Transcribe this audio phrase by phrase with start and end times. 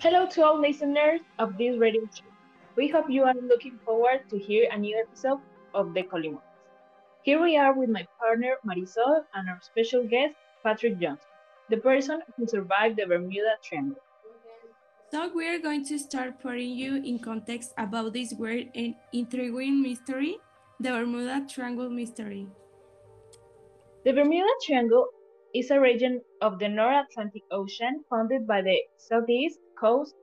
[0.00, 2.24] to all listeners of this radio show.
[2.76, 5.40] We hope you are looking forward to hear a new episode
[5.74, 6.42] of The Colimotas.
[7.24, 11.26] Here we are with my partner Marisol and our special guest Patrick Johnson,
[11.68, 13.98] the person who survived the Bermuda Triangle.
[15.10, 19.82] So we are going to start putting you in context about this weird and intriguing
[19.82, 20.38] mystery,
[20.78, 22.46] the Bermuda Triangle mystery.
[24.04, 25.08] The Bermuda Triangle
[25.54, 30.14] is a region of the North Atlantic Ocean founded by the southeast coast,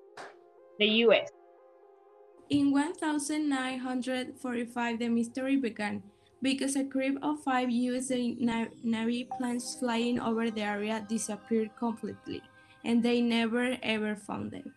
[0.80, 1.30] the U.S.
[2.50, 6.04] In 1945, the mystery began
[6.42, 8.10] because a group of five U.S.
[8.10, 12.42] Navy planes flying over the area disappeared completely,
[12.84, 14.74] and they never ever found them.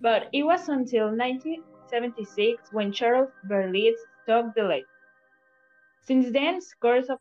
[0.00, 4.84] But it was until 1976 when Charles Berlitz took the lead.
[6.02, 7.20] Since then, scores of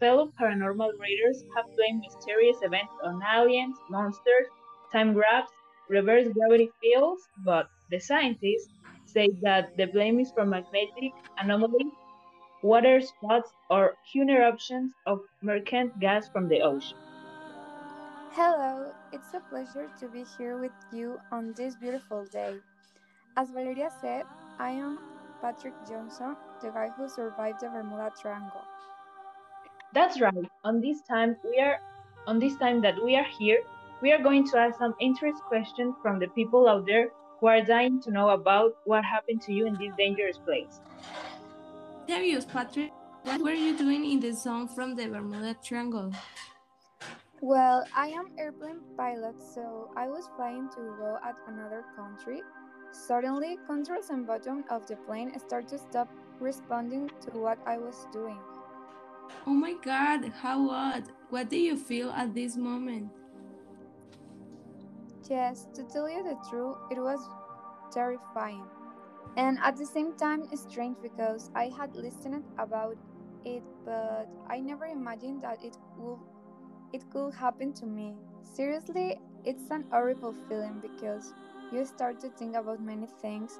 [0.00, 4.48] fellow paranormal readers have blamed mysterious events on aliens, monsters,
[4.92, 5.50] time grabs,
[5.88, 8.68] reverse gravity fields, but the scientists
[9.04, 11.92] say that the blame is for magnetic anomalies,
[12.62, 16.98] water spots, or huge eruptions of mercant gas from the ocean.
[18.32, 22.60] Hello, it's a pleasure to be here with you on this beautiful day.
[23.36, 24.26] As Valeria said,
[24.58, 24.98] I am
[25.40, 28.64] Patrick Johnson, the guy who survived the Bermuda Triangle.
[29.92, 30.50] That's right.
[30.64, 31.80] On this time we are
[32.26, 33.60] on this time that we are here,
[34.04, 37.08] we are going to ask some interest questions from the people out there
[37.40, 40.78] who are dying to know about what happened to you in this dangerous place.
[42.06, 42.92] Serious, Patrick.
[43.22, 46.12] What were you doing in the zone from the Bermuda Triangle?
[47.40, 52.42] Well, I am airplane pilot, so I was flying to go at another country.
[52.92, 56.10] Suddenly, controls and bottom of the plane start to stop
[56.40, 58.38] responding to what I was doing.
[59.46, 61.04] Oh my god, how odd.
[61.30, 63.10] What do you feel at this moment?
[65.30, 67.20] Yes, to tell you the truth, it was
[67.92, 68.64] terrifying.
[69.36, 72.96] And at the same time, strange because I had listened about
[73.44, 76.18] it, but I never imagined that it would
[76.92, 78.14] it could happen to me.
[78.44, 81.32] Seriously, it's an horrible feeling because
[81.72, 83.58] you start to think about many things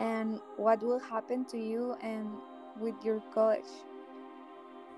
[0.00, 2.28] and what will happen to you and
[2.78, 3.72] with your college.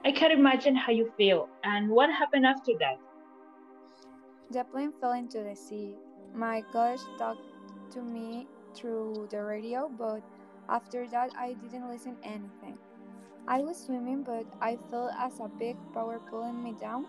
[0.04, 1.48] I can't imagine how you feel.
[1.62, 2.98] And what happened after that?
[4.50, 5.94] The plane fell into the sea.
[6.34, 7.42] My coach talked
[7.92, 10.22] to me through the radio, but
[10.68, 12.78] after that, I didn't listen anything.
[13.46, 17.06] I was swimming, but I felt as a big power pulling me down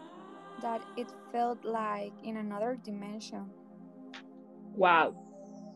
[0.61, 3.49] that it felt like in another dimension.
[4.75, 5.13] Wow.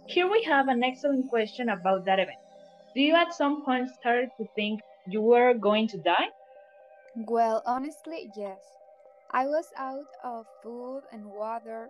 [0.08, 2.40] Here we have an excellent question about that event.
[2.96, 6.30] Do you at some point started to think you were going to die?
[7.16, 8.60] Well, honestly, yes.
[9.34, 11.90] I was out of food and water,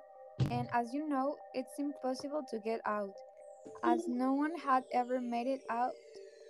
[0.50, 3.14] and as you know, it's impossible to get out,
[3.84, 5.92] as no one had ever made it out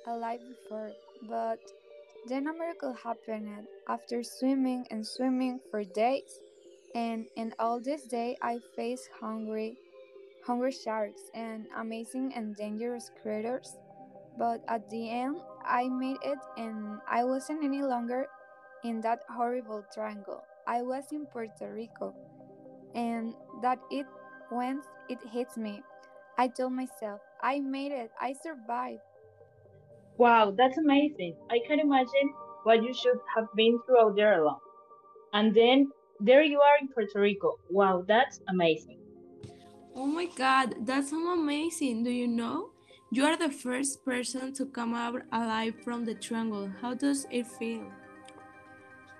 [0.05, 0.91] alive before.
[1.27, 1.57] But
[2.29, 6.39] then a miracle happened after swimming and swimming for days,
[6.93, 9.75] and in all this day I faced hungry,
[10.45, 13.75] hungry sharks and amazing and dangerous creatures.
[14.37, 18.27] But at the end, I made it, and I wasn't any longer
[18.83, 20.43] in that horrible triangle.
[20.67, 22.15] I was in Puerto Rico,
[22.95, 24.07] and that it
[24.51, 25.83] once it hits me,
[26.37, 29.01] I told myself, I made it, I survived.
[30.17, 31.37] Wow, that's amazing.
[31.51, 34.59] I can imagine what you should have been through out there alone.
[35.33, 37.57] And then there you are in Puerto Rico.
[37.69, 38.99] Wow, that's amazing.
[39.95, 42.03] Oh my god, that's so amazing.
[42.03, 42.73] Do you know?
[43.09, 46.67] You are the first person to come out alive from the triangle.
[46.81, 47.91] How does it feel?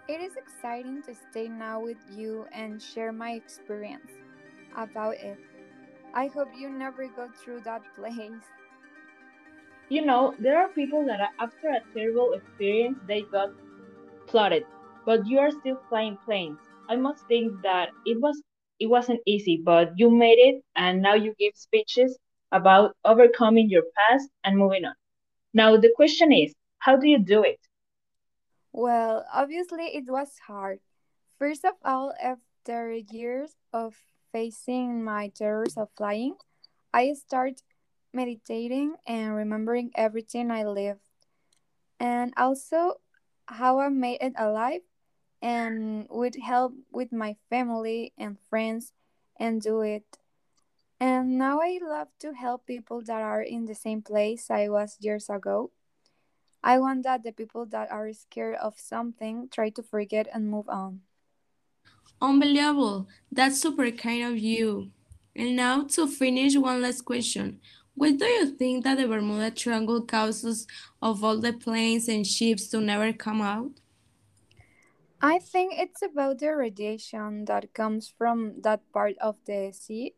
[0.07, 4.11] It is exciting to stay now with you and share my experience
[4.75, 5.37] about it.
[6.13, 8.43] I hope you never go through that place.
[9.89, 13.49] You know, there are people that after a terrible experience they got
[14.27, 14.65] flooded,
[15.05, 16.59] but you are still flying planes.
[16.89, 18.41] I must think that it was
[18.79, 22.17] it wasn't easy, but you made it and now you give speeches
[22.51, 24.95] about overcoming your past and moving on.
[25.53, 27.59] Now the question is, how do you do it?
[28.73, 30.79] Well, obviously, it was hard.
[31.39, 33.95] First of all, after years of
[34.31, 36.35] facing my terrors of flying,
[36.93, 37.61] I started
[38.13, 41.01] meditating and remembering everything I lived,
[41.99, 43.01] and also
[43.47, 44.81] how I made it alive,
[45.41, 48.93] and with help with my family and friends,
[49.39, 50.05] and do it.
[50.99, 54.97] And now I love to help people that are in the same place I was
[55.01, 55.71] years ago
[56.63, 60.69] I want that the people that are scared of something try to forget and move
[60.69, 61.01] on.
[62.21, 63.07] Unbelievable.
[63.31, 64.91] That's super kind of you.
[65.35, 67.59] And now to finish, one last question.
[67.95, 70.65] What do you think that the Bermuda Triangle causes
[71.01, 73.79] of all the planes and ships to never come out?
[75.21, 80.15] I think it's about the radiation that comes from that part of the sea.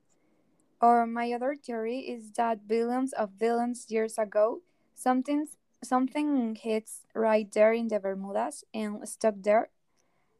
[0.81, 4.61] Or my other theory is that billions of billions years ago,
[4.95, 5.47] something
[5.83, 9.69] something hits right there in the Bermudas and stuck there,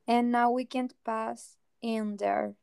[0.08, 2.56] and now we can't pass in there.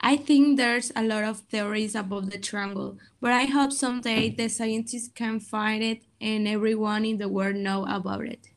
[0.00, 4.48] I think there's a lot of theories about the triangle, but I hope someday the
[4.48, 8.48] scientists can find it and everyone in the world know about it.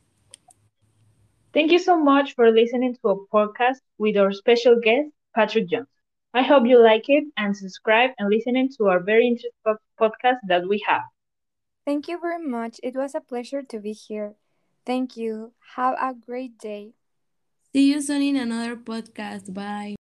[1.52, 5.86] Thank you so much for listening to a podcast with our special guest, Patrick Jones.
[6.34, 10.66] I hope you like it and subscribe and listening to our very interesting podcast that
[10.66, 11.02] we have.
[11.84, 12.80] Thank you very much.
[12.82, 14.34] It was a pleasure to be here.
[14.86, 15.52] Thank you.
[15.76, 16.94] Have a great day.
[17.72, 19.52] See you soon in another podcast.
[19.52, 19.96] Bye.